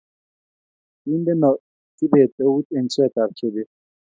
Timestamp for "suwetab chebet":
2.93-3.69